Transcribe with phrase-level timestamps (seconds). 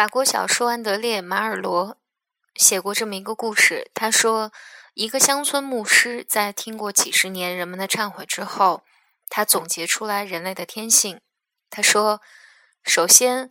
[0.00, 1.98] 法国小说安德烈·马尔罗
[2.54, 3.90] 写过这么一个故事。
[3.92, 4.50] 他说，
[4.94, 8.82] 一个乡村牧师在听过几十年人们的忏悔之后，
[9.28, 11.20] 他总结出来人类的天性。
[11.68, 12.22] 他说，
[12.82, 13.50] 首先，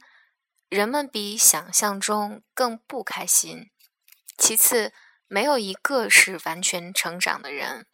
[0.69, 3.69] 人们比想象中更不开心；
[4.35, 4.91] 其次，
[5.27, 7.85] 没有一个是完全成长的人。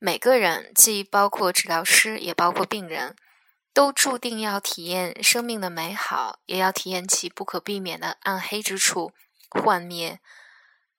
[0.00, 3.14] 每个人，既包括治疗师，也包括病人。
[3.72, 9.12] 都注定要体验生命的美好，也要体验其不可避免的暗黑之处：
[9.48, 10.20] 幻灭、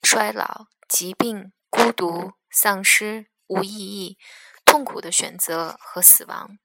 [0.02, 4.18] 衰老、疾病、孤独、丧失、无意义、
[4.66, 6.58] 痛苦的选择和死亡。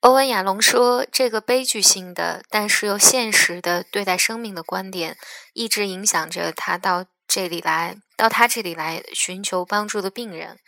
[0.00, 5.16] 欧文·亚龙说：“这个悲剧性的，但是又现实的对待生命的观点，
[5.52, 10.60] 一直影响着他到这里来，到他这里来寻求帮助的病人。”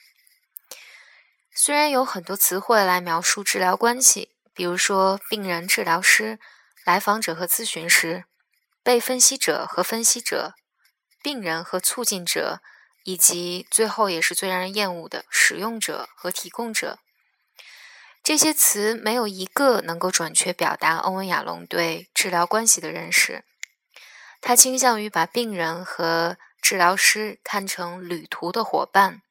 [1.61, 6.39] 虽然有很多词汇来描述治疗关系，比如说病人、治疗师、
[6.85, 8.27] 来访者和咨询师、
[8.85, 10.55] 被分析者和分析者、
[11.21, 12.61] 病人和促进者，
[13.03, 17.01] 以及最后也是最让人厌恶的使用者和提供者，
[18.23, 23.45] 这些词没有一个能够准确表达欧文·亚龙对治疗关系的认识。
[24.41, 29.23] 他倾向于把病人和治疗师看成旅途的伙伴。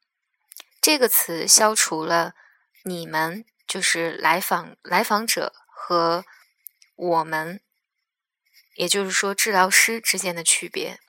[0.88, 2.34] 这个词消除了
[2.86, 6.24] 你们就是来访来访者和
[6.96, 7.60] 我们，
[8.76, 11.02] 也就是说治疗师之间的区别。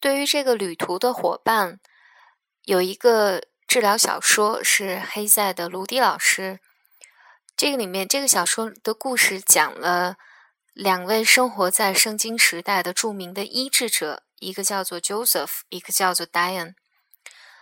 [0.00, 1.78] 对于这个旅途的伙伴，
[2.62, 6.58] 有一个治疗小说是黑塞的《卢迪老师》。
[7.54, 10.16] 这个里面这个小说的故事讲了
[10.72, 14.24] 两位生活在圣经时代的著名的医治者。
[14.40, 16.74] 一个叫做 Joseph，一个叫做 Diane。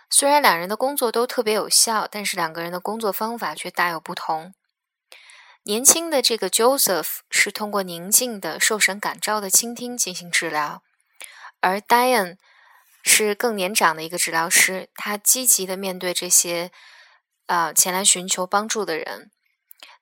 [0.09, 4.53] 虽然两人的工作都特别有效，但是两个人的工作方法却大有不同。
[5.63, 10.81] 年轻的这个 Joseph 是通过宁静的、受神感召的倾听进行治疗，
[11.59, 12.37] 而 Diane
[13.03, 16.71] 是更年长的一个治疗师，他积极的面对这些
[17.47, 19.29] 啊前来寻求帮助的人。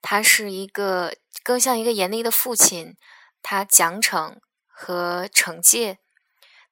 [0.04, 2.96] 他是一个更像一个严厉的父亲，
[3.42, 4.38] 他奖惩
[4.68, 5.98] 和惩戒。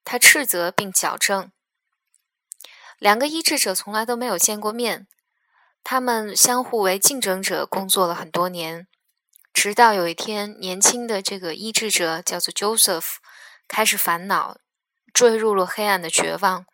[0.03, 1.52] 他斥责并矫正。
[3.00, 5.08] 两个医治者从来都没有见过面，
[5.84, 8.88] 他们相互为竞争者工作了很多年，
[9.53, 13.16] 直到有一天，年轻的这个医治者叫做 Joseph，
[13.68, 14.58] 开始烦恼，
[15.13, 16.66] 坠入了黑暗的绝望，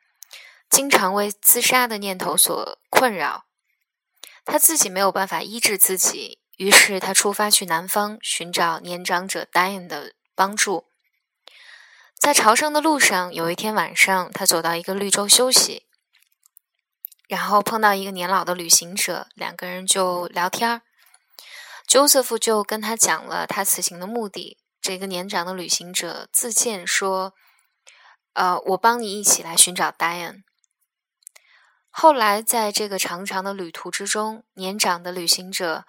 [0.69, 3.45] 经常为自杀的念头所困扰。
[4.45, 10.88] 他自己没有办法医治自己，于是他出发去南方寻找年长者 Diane 的帮助。
[12.29, 15.87] 在朝圣的路上，有一天晚上，他走到一个绿洲休息，
[17.27, 20.81] 然后碰到一个年老的旅行者，两个人就聊天儿。
[21.87, 24.59] Joseph 就跟他讲了他此行的目的。
[24.79, 27.33] 这个年长的旅行者自荐说
[28.33, 30.43] ：“呃，我帮你一起来寻找 Diane。”
[31.89, 35.83] 后来，在这个长长的旅途之中，年长的旅行者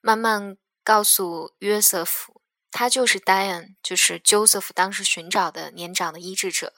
[0.00, 2.39] 慢慢告诉约瑟夫。
[2.72, 6.72] 他就是 Diane，就是 Joseph 当时寻找的年长的医治者。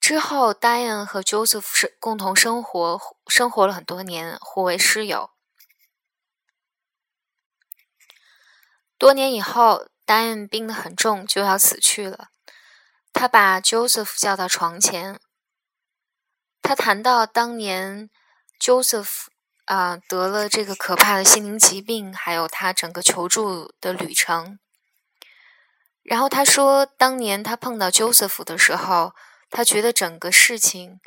[0.00, 5.30] 之后，Diane 和 Joseph 是共同生活，生活了很多年，互为师友。
[8.96, 12.28] 多年以后，Diane 病得很重，就要死去了。
[13.12, 15.20] 他把 Joseph 叫到床前，
[16.62, 18.10] 他谈到当年
[18.58, 19.26] Joseph。
[19.64, 24.58] 啊，得了这个可怕的心灵疾病，还有他整个求助的旅程。
[26.02, 29.14] 然后他说，当年他碰到 Joseph 的时候，
[29.48, 31.00] 他觉得整个事情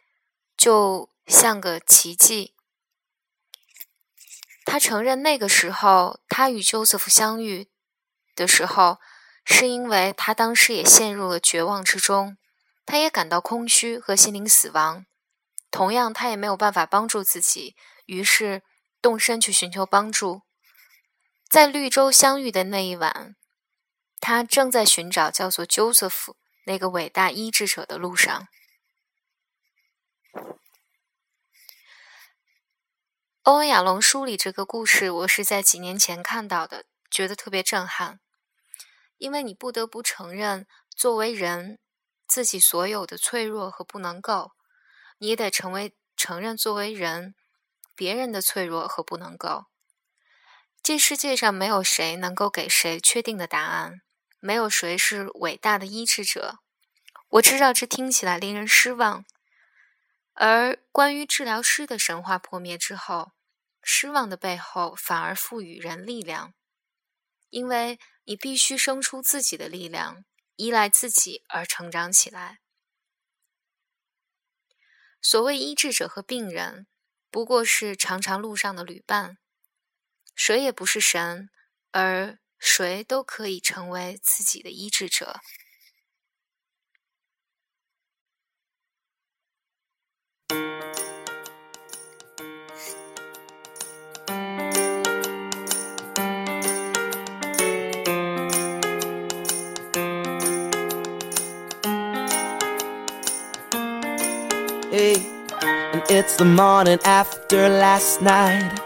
[0.57, 2.55] 就像个奇迹。
[4.65, 7.69] 他承认那个时候他与 Joseph 相遇
[8.35, 8.97] 的时候，
[9.45, 12.37] 是因为他当时也陷入了绝望之中，
[12.87, 15.05] 他也感到空虚和心灵死亡。
[15.69, 17.75] 同样，他也没有办法帮助自己。
[18.07, 18.63] 于是
[19.01, 20.41] 动身去寻求帮助，
[21.49, 23.35] 在绿洲相遇的那一晚，
[24.19, 26.33] 他正在寻找叫做 Joseph
[26.65, 28.47] 那个伟大医治者的路上。
[33.43, 38.19] 欧文·亚龙书里这个故事，我是在几年前看到的，觉得特别震撼，
[39.17, 40.65] 因为你不得不承认，
[40.95, 41.79] 作为人，
[42.25, 44.53] 自己所有的脆弱和不能够，
[45.17, 47.35] 你也得成为承认作为人。
[47.97, 49.65] 别人的脆弱和不能够，
[50.83, 54.01] 这世界上没有谁能够给谁确定的答案，
[54.39, 56.59] 没有谁是伟大的医治者。
[57.29, 59.25] 我知道这听起来令人失望，
[60.33, 63.31] 而关于治疗师的神话破灭之后，
[63.81, 66.53] 失望的背后反而赋予人力量，
[67.49, 70.23] 因为你必须生出自己的力量，
[70.55, 72.59] 依赖自己而成长起来。
[75.19, 76.87] 所谓医治者和病人，
[77.37, 79.37] 不过是长长路上的旅伴，
[80.35, 81.51] 谁也不是神，
[81.91, 85.39] 而谁都可以成为自己的医治者。
[106.09, 108.79] It's the morning after last night.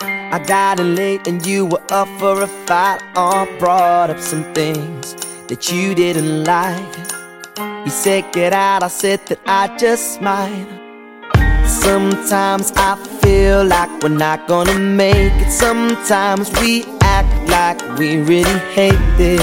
[0.00, 4.44] I got in late and you were up for a fight, or brought up some
[4.52, 5.14] things
[5.48, 6.96] that you didn't like.
[7.84, 10.66] You said get out, I said that I just might.
[11.66, 15.50] Sometimes I feel like we're not gonna make it.
[15.50, 19.40] Sometimes we act like we really hate this,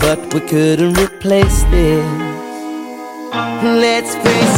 [0.00, 2.32] but we couldn't replace this.
[3.32, 4.51] Let's face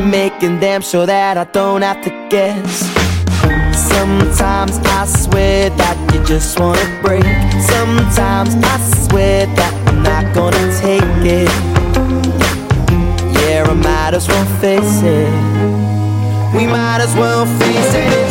[0.00, 2.80] making them so that I don't have to guess.
[3.74, 7.24] Sometimes I swear that you just wanna break.
[7.74, 11.48] Sometimes I swear that I'm not gonna take it.
[13.40, 15.32] Yeah, I might as well face it.
[16.54, 18.27] We might as well face it.